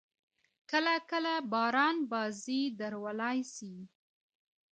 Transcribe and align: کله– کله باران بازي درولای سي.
کله– 0.71 0.95
کله 1.11 1.33
باران 1.51 1.95
بازي 2.11 2.59
درولای 2.79 3.39
سي. 3.53 3.73